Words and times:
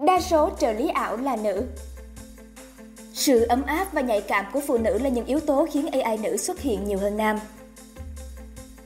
Đa 0.00 0.20
số 0.20 0.50
trợ 0.58 0.72
lý 0.72 0.88
ảo 0.88 1.16
là 1.16 1.36
nữ. 1.36 1.62
Sự 3.12 3.42
ấm 3.42 3.62
áp 3.62 3.92
và 3.92 4.00
nhạy 4.00 4.20
cảm 4.20 4.44
của 4.52 4.60
phụ 4.66 4.78
nữ 4.78 4.98
là 4.98 5.08
những 5.08 5.26
yếu 5.26 5.40
tố 5.40 5.66
khiến 5.72 5.86
AI 5.86 6.18
nữ 6.18 6.36
xuất 6.36 6.60
hiện 6.60 6.84
nhiều 6.84 6.98
hơn 6.98 7.16
nam. 7.16 7.38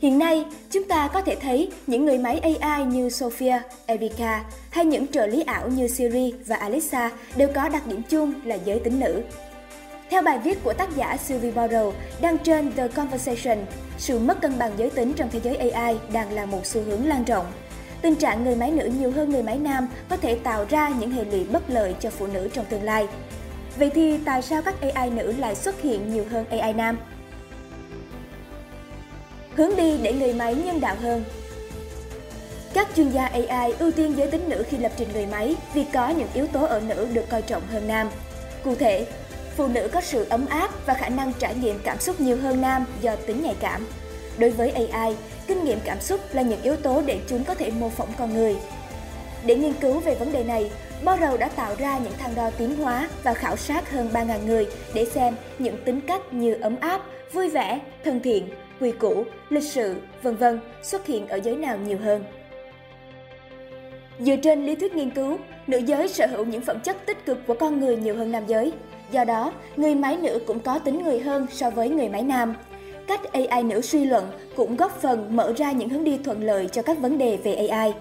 Hiện 0.00 0.18
nay, 0.18 0.44
chúng 0.70 0.84
ta 0.84 1.08
có 1.08 1.22
thể 1.22 1.36
thấy 1.36 1.70
những 1.86 2.04
người 2.04 2.18
máy 2.18 2.38
AI 2.38 2.84
như 2.84 3.10
Sophia, 3.10 3.60
Erika 3.86 4.44
hay 4.70 4.84
những 4.84 5.06
trợ 5.06 5.26
lý 5.26 5.42
ảo 5.42 5.68
như 5.68 5.88
Siri 5.88 6.34
và 6.46 6.56
Alexa 6.56 7.10
đều 7.36 7.48
có 7.54 7.68
đặc 7.68 7.86
điểm 7.86 8.02
chung 8.08 8.34
là 8.44 8.54
giới 8.64 8.78
tính 8.78 9.00
nữ. 9.00 9.22
Theo 10.10 10.22
bài 10.22 10.38
viết 10.38 10.64
của 10.64 10.72
tác 10.72 10.96
giả 10.96 11.16
Sylvie 11.16 11.52
Borrow 11.52 11.92
đăng 12.20 12.38
trên 12.38 12.72
The 12.72 12.88
Conversation, 12.88 13.58
sự 13.98 14.18
mất 14.18 14.40
cân 14.40 14.58
bằng 14.58 14.72
giới 14.76 14.90
tính 14.90 15.12
trong 15.16 15.28
thế 15.32 15.40
giới 15.42 15.56
AI 15.56 15.96
đang 16.12 16.32
là 16.32 16.46
một 16.46 16.66
xu 16.66 16.82
hướng 16.82 17.06
lan 17.06 17.24
rộng. 17.24 17.46
Tình 18.02 18.14
trạng 18.14 18.44
người 18.44 18.56
máy 18.56 18.70
nữ 18.70 18.90
nhiều 18.98 19.10
hơn 19.10 19.30
người 19.30 19.42
máy 19.42 19.58
nam 19.58 19.88
có 20.08 20.16
thể 20.16 20.34
tạo 20.34 20.66
ra 20.70 20.88
những 20.88 21.10
hệ 21.10 21.24
lụy 21.24 21.44
bất 21.44 21.70
lợi 21.70 21.94
cho 22.00 22.10
phụ 22.10 22.26
nữ 22.26 22.48
trong 22.52 22.64
tương 22.64 22.82
lai. 22.82 23.08
Vậy 23.76 23.90
thì 23.94 24.18
tại 24.24 24.42
sao 24.42 24.62
các 24.62 24.74
AI 24.80 25.10
nữ 25.10 25.32
lại 25.38 25.54
xuất 25.54 25.82
hiện 25.82 26.12
nhiều 26.12 26.24
hơn 26.30 26.46
AI 26.46 26.72
nam? 26.72 26.98
Hướng 29.54 29.76
đi 29.76 29.98
để 30.02 30.12
người 30.12 30.34
máy 30.34 30.54
nhân 30.54 30.80
đạo 30.80 30.96
hơn 31.02 31.24
Các 32.74 32.88
chuyên 32.96 33.10
gia 33.10 33.26
AI 33.26 33.72
ưu 33.78 33.90
tiên 33.92 34.14
giới 34.16 34.30
tính 34.30 34.48
nữ 34.48 34.64
khi 34.68 34.76
lập 34.76 34.92
trình 34.96 35.08
người 35.12 35.26
máy 35.26 35.56
vì 35.74 35.84
có 35.92 36.08
những 36.08 36.28
yếu 36.34 36.46
tố 36.46 36.64
ở 36.64 36.80
nữ 36.80 37.08
được 37.12 37.28
coi 37.28 37.42
trọng 37.42 37.62
hơn 37.66 37.88
nam. 37.88 38.10
Cụ 38.64 38.74
thể, 38.74 39.06
phụ 39.56 39.68
nữ 39.68 39.88
có 39.92 40.00
sự 40.00 40.26
ấm 40.30 40.46
áp 40.46 40.70
và 40.86 40.94
khả 40.94 41.08
năng 41.08 41.32
trải 41.32 41.54
nghiệm 41.54 41.78
cảm 41.84 41.98
xúc 41.98 42.20
nhiều 42.20 42.36
hơn 42.36 42.60
nam 42.60 42.84
do 43.00 43.16
tính 43.16 43.42
nhạy 43.42 43.56
cảm. 43.60 43.86
Đối 44.40 44.50
với 44.50 44.70
AI, 44.70 45.16
kinh 45.46 45.64
nghiệm 45.64 45.78
cảm 45.84 46.00
xúc 46.00 46.20
là 46.32 46.42
những 46.42 46.62
yếu 46.62 46.76
tố 46.76 47.02
để 47.06 47.20
chúng 47.26 47.44
có 47.44 47.54
thể 47.54 47.70
mô 47.80 47.88
phỏng 47.88 48.08
con 48.18 48.34
người. 48.34 48.56
Để 49.46 49.56
nghiên 49.56 49.72
cứu 49.72 50.00
về 50.00 50.14
vấn 50.14 50.32
đề 50.32 50.44
này, 50.44 50.70
Borrow 51.04 51.36
đã 51.36 51.48
tạo 51.48 51.74
ra 51.78 51.98
những 51.98 52.12
thang 52.18 52.34
đo 52.34 52.50
tiến 52.50 52.76
hóa 52.76 53.08
và 53.22 53.34
khảo 53.34 53.56
sát 53.56 53.90
hơn 53.90 54.08
3.000 54.12 54.46
người 54.46 54.66
để 54.94 55.04
xem 55.04 55.34
những 55.58 55.76
tính 55.84 56.00
cách 56.00 56.32
như 56.32 56.54
ấm 56.54 56.76
áp, 56.80 57.00
vui 57.32 57.48
vẻ, 57.48 57.80
thân 58.04 58.20
thiện, 58.20 58.48
quy 58.80 58.92
củ, 58.92 59.24
lịch 59.48 59.64
sự, 59.64 59.96
vân 60.22 60.36
vân 60.36 60.60
xuất 60.82 61.06
hiện 61.06 61.28
ở 61.28 61.36
giới 61.36 61.56
nào 61.56 61.78
nhiều 61.78 61.98
hơn. 61.98 62.24
Dựa 64.20 64.36
trên 64.36 64.66
lý 64.66 64.74
thuyết 64.74 64.94
nghiên 64.94 65.10
cứu, 65.10 65.38
nữ 65.66 65.78
giới 65.78 66.08
sở 66.08 66.26
hữu 66.26 66.44
những 66.44 66.60
phẩm 66.60 66.80
chất 66.80 67.06
tích 67.06 67.26
cực 67.26 67.46
của 67.46 67.54
con 67.54 67.80
người 67.80 67.96
nhiều 67.96 68.16
hơn 68.16 68.32
nam 68.32 68.46
giới. 68.46 68.72
Do 69.10 69.24
đó, 69.24 69.52
người 69.76 69.94
máy 69.94 70.16
nữ 70.16 70.40
cũng 70.46 70.60
có 70.60 70.78
tính 70.78 71.02
người 71.02 71.20
hơn 71.20 71.46
so 71.52 71.70
với 71.70 71.88
người 71.88 72.08
máy 72.08 72.22
nam. 72.22 72.54
Cách 73.10 73.32
AI 73.32 73.62
nữ 73.62 73.80
suy 73.80 74.04
luận 74.04 74.30
cũng 74.56 74.76
góp 74.76 75.00
phần 75.00 75.36
mở 75.36 75.52
ra 75.56 75.72
những 75.72 75.88
hướng 75.88 76.04
đi 76.04 76.18
thuận 76.24 76.42
lợi 76.42 76.68
cho 76.72 76.82
các 76.82 76.98
vấn 76.98 77.18
đề 77.18 77.36
về 77.36 77.54
AI. 77.54 77.92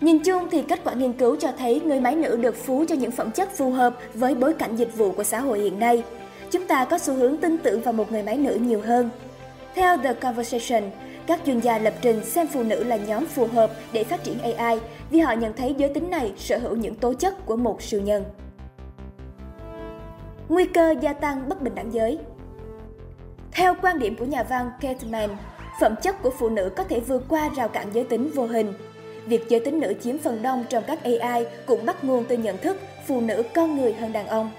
Nhìn 0.00 0.18
chung 0.18 0.48
thì 0.50 0.62
kết 0.62 0.80
quả 0.84 0.94
nghiên 0.94 1.12
cứu 1.12 1.36
cho 1.36 1.52
thấy 1.58 1.80
người 1.80 2.00
máy 2.00 2.14
nữ 2.16 2.36
được 2.36 2.56
phú 2.56 2.84
cho 2.88 2.94
những 2.94 3.10
phẩm 3.10 3.30
chất 3.30 3.56
phù 3.56 3.70
hợp 3.70 3.96
với 4.14 4.34
bối 4.34 4.54
cảnh 4.54 4.76
dịch 4.76 4.96
vụ 4.96 5.12
của 5.12 5.24
xã 5.24 5.40
hội 5.40 5.60
hiện 5.60 5.78
nay. 5.78 6.02
Chúng 6.50 6.66
ta 6.66 6.84
có 6.84 6.98
xu 6.98 7.14
hướng 7.14 7.36
tin 7.36 7.58
tưởng 7.58 7.80
vào 7.80 7.92
một 7.92 8.12
người 8.12 8.22
máy 8.22 8.36
nữ 8.36 8.54
nhiều 8.54 8.80
hơn. 8.80 9.10
Theo 9.74 9.96
The 9.96 10.12
Conversation, 10.12 10.82
các 11.26 11.40
chuyên 11.46 11.60
gia 11.60 11.78
lập 11.78 11.94
trình 12.00 12.24
xem 12.24 12.46
phụ 12.46 12.62
nữ 12.62 12.84
là 12.84 12.96
nhóm 12.96 13.26
phù 13.26 13.46
hợp 13.46 13.70
để 13.92 14.04
phát 14.04 14.24
triển 14.24 14.38
AI 14.38 14.78
vì 15.10 15.20
họ 15.20 15.32
nhận 15.32 15.52
thấy 15.52 15.74
giới 15.78 15.94
tính 15.94 16.10
này 16.10 16.32
sở 16.36 16.58
hữu 16.58 16.76
những 16.76 16.94
tố 16.94 17.14
chất 17.14 17.46
của 17.46 17.56
một 17.56 17.82
siêu 17.82 18.00
nhân. 18.00 18.24
Nguy 20.48 20.64
cơ 20.64 20.94
gia 21.00 21.12
tăng 21.12 21.48
bất 21.48 21.62
bình 21.62 21.74
đẳng 21.74 21.92
giới 21.92 22.18
theo 23.58 23.74
quan 23.82 23.98
điểm 23.98 24.16
của 24.16 24.24
nhà 24.24 24.42
văn 24.42 24.70
Kate 24.80 25.06
Mann, 25.10 25.36
phẩm 25.80 25.94
chất 26.02 26.22
của 26.22 26.30
phụ 26.38 26.48
nữ 26.48 26.70
có 26.76 26.84
thể 26.84 27.00
vượt 27.00 27.24
qua 27.28 27.50
rào 27.56 27.68
cản 27.68 27.86
giới 27.92 28.04
tính 28.04 28.30
vô 28.34 28.46
hình. 28.46 28.72
Việc 29.26 29.48
giới 29.48 29.60
tính 29.60 29.80
nữ 29.80 29.94
chiếm 30.02 30.18
phần 30.18 30.42
đông 30.42 30.64
trong 30.68 30.84
các 30.86 30.98
AI 31.02 31.46
cũng 31.66 31.86
bắt 31.86 32.04
nguồn 32.04 32.24
từ 32.24 32.36
nhận 32.36 32.58
thức 32.58 32.76
phụ 33.06 33.20
nữ 33.20 33.42
con 33.54 33.76
người 33.76 33.92
hơn 33.92 34.12
đàn 34.12 34.26
ông. 34.26 34.50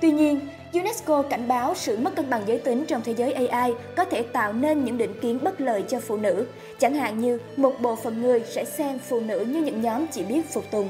Tuy 0.00 0.10
nhiên, 0.10 0.40
UNESCO 0.72 1.22
cảnh 1.22 1.48
báo 1.48 1.74
sự 1.74 1.96
mất 1.96 2.16
cân 2.16 2.30
bằng 2.30 2.42
giới 2.46 2.58
tính 2.58 2.84
trong 2.88 3.02
thế 3.04 3.14
giới 3.14 3.32
AI 3.32 3.72
có 3.96 4.04
thể 4.04 4.22
tạo 4.22 4.52
nên 4.52 4.84
những 4.84 4.98
định 4.98 5.20
kiến 5.20 5.38
bất 5.42 5.60
lợi 5.60 5.84
cho 5.88 6.00
phụ 6.00 6.16
nữ, 6.16 6.46
chẳng 6.78 6.94
hạn 6.94 7.18
như 7.18 7.38
một 7.56 7.80
bộ 7.80 7.96
phận 7.96 8.22
người 8.22 8.42
sẽ 8.48 8.64
xem 8.64 8.98
phụ 8.98 9.20
nữ 9.20 9.44
như 9.48 9.62
những 9.62 9.80
nhóm 9.80 10.06
chỉ 10.06 10.22
biết 10.22 10.52
phục 10.52 10.70
tùng. 10.70 10.88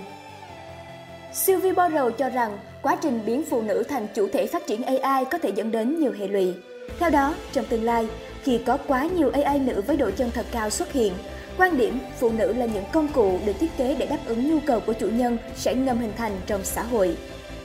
Sylvie 1.33 1.72
Borrow 1.72 2.11
cho 2.11 2.28
rằng 2.28 2.59
quá 2.83 2.97
trình 3.03 3.21
biến 3.27 3.44
phụ 3.50 3.62
nữ 3.62 3.83
thành 3.88 4.06
chủ 4.15 4.28
thể 4.33 4.47
phát 4.47 4.67
triển 4.67 4.83
AI 4.83 5.25
có 5.25 5.38
thể 5.38 5.53
dẫn 5.55 5.71
đến 5.71 6.00
nhiều 6.00 6.12
hệ 6.19 6.28
lụy. 6.28 6.55
Theo 6.99 7.10
đó, 7.10 7.34
trong 7.53 7.65
tương 7.65 7.84
lai, 7.84 8.06
khi 8.43 8.59
có 8.66 8.76
quá 8.76 9.09
nhiều 9.16 9.31
AI 9.31 9.59
nữ 9.59 9.82
với 9.87 9.97
độ 9.97 10.10
chân 10.10 10.31
thật 10.31 10.47
cao 10.50 10.71
xuất 10.71 10.93
hiện, 10.93 11.12
quan 11.59 11.76
điểm 11.76 11.99
phụ 12.19 12.31
nữ 12.31 12.53
là 12.53 12.66
những 12.66 12.84
công 12.93 13.09
cụ 13.09 13.38
được 13.47 13.53
thiết 13.60 13.76
kế 13.76 13.94
để 13.99 14.06
đáp 14.06 14.19
ứng 14.26 14.50
nhu 14.50 14.60
cầu 14.66 14.81
của 14.81 14.93
chủ 14.93 15.09
nhân 15.09 15.38
sẽ 15.56 15.75
ngầm 15.75 15.99
hình 15.99 16.12
thành 16.16 16.32
trong 16.47 16.65
xã 16.65 16.82
hội. 16.82 17.16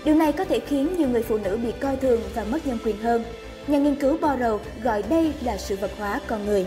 Điều 0.05 0.15
này 0.15 0.31
có 0.31 0.45
thể 0.45 0.59
khiến 0.59 0.89
nhiều 0.97 1.09
người 1.09 1.23
phụ 1.23 1.37
nữ 1.37 1.57
bị 1.57 1.71
coi 1.79 1.95
thường 1.95 2.21
và 2.35 2.43
mất 2.43 2.67
nhân 2.67 2.77
quyền 2.85 2.97
hơn. 2.97 3.23
Nhà 3.67 3.77
nghiên 3.77 3.95
cứu 3.95 4.17
Borrow 4.17 4.59
gọi 4.83 5.03
đây 5.03 5.33
là 5.41 5.57
sự 5.57 5.75
vật 5.75 5.91
hóa 5.97 6.19
con 6.27 6.45
người. 6.45 6.65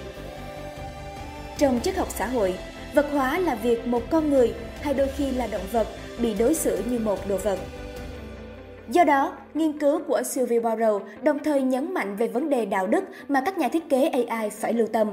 Trong 1.59 1.81
triết 1.81 1.97
học 1.97 2.09
xã 2.11 2.27
hội, 2.27 2.55
vật 2.95 3.07
hóa 3.13 3.39
là 3.39 3.55
việc 3.55 3.87
một 3.87 4.03
con 4.11 4.31
người 4.31 4.55
hay 4.81 4.95
đôi 4.95 5.09
khi 5.17 5.31
là 5.31 5.47
động 5.47 5.67
vật 5.73 5.87
bị 6.19 6.35
đối 6.35 6.55
xử 6.55 6.83
như 6.91 6.99
một 6.99 7.29
đồ 7.29 7.37
vật. 7.37 7.59
Do 8.89 9.05
đó, 9.05 9.33
nghiên 9.55 9.79
cứu 9.79 10.01
của 10.09 10.23
Sylvie 10.23 10.61
Borrow 10.61 11.01
đồng 11.23 11.39
thời 11.39 11.63
nhấn 11.63 11.95
mạnh 11.95 12.17
về 12.17 12.29
vấn 12.29 12.51
đề 12.51 12.67
đạo 12.67 12.87
đức 12.87 13.05
mà 13.29 13.41
các 13.41 13.59
nhà 13.59 13.69
thiết 13.69 13.89
kế 13.89 14.07
AI 14.07 14.51
phải 14.51 14.73
lưu 14.73 14.87
tâm. 14.93 15.09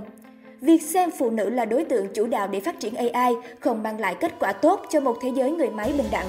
Việc 0.62 0.82
xem 0.82 1.10
phụ 1.20 1.30
nữ 1.30 1.50
là 1.50 1.66
đối 1.66 1.86
tượng 1.86 2.08
chủ 2.14 2.28
đạo 2.28 2.48
để 2.48 2.60
phát 2.60 2.80
triển 2.80 2.96
AI 2.96 3.34
không 3.60 3.84
mang 3.84 4.00
lại 4.00 4.16
kết 4.20 4.34
quả 4.40 4.54
tốt 4.54 4.86
cho 4.90 5.00
một 5.00 5.18
thế 5.22 5.32
giới 5.36 5.52
người 5.52 5.70
máy 5.70 5.94
bình 5.98 6.08
đẳng. 6.12 6.28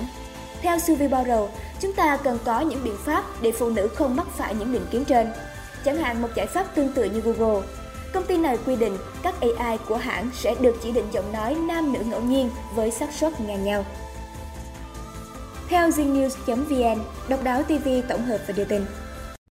Theo 0.63 0.79
Sylvie 0.79 1.09
Borrow, 1.09 1.47
chúng 1.81 1.93
ta 1.93 2.17
cần 2.17 2.39
có 2.45 2.61
những 2.61 2.85
biện 2.85 2.97
pháp 3.05 3.25
để 3.43 3.53
phụ 3.53 3.71
nữ 3.71 3.89
không 3.89 4.17
mắc 4.17 4.27
phải 4.27 4.55
những 4.55 4.73
định 4.73 4.87
kiến 4.91 5.05
trên. 5.05 5.27
Chẳng 5.85 5.97
hạn 5.97 6.23
một 6.23 6.29
giải 6.35 6.47
pháp 6.47 6.75
tương 6.75 6.93
tự 6.93 7.05
như 7.05 7.21
Google. 7.21 7.63
Công 8.13 8.25
ty 8.25 8.37
này 8.37 8.59
quy 8.67 8.77
định 8.77 8.97
các 9.23 9.35
AI 9.41 9.79
của 9.89 9.97
hãng 9.97 10.31
sẽ 10.35 10.55
được 10.61 10.77
chỉ 10.83 10.93
định 10.93 11.07
giọng 11.13 11.33
nói 11.33 11.55
nam 11.55 11.93
nữ 11.93 11.99
ngẫu 12.11 12.21
nhiên 12.21 12.51
với 12.75 12.91
xác 12.91 13.13
suất 13.13 13.41
ngang 13.41 13.65
nhau. 13.65 13.85
Theo 15.69 15.89
znews.vn, 15.89 16.99
Độc 17.29 17.45
đáo 17.45 17.63
TV 17.63 17.89
tổng 18.09 18.23
hợp 18.23 18.39
và 18.47 18.55
đưa 18.57 18.65
tin. 18.65 18.85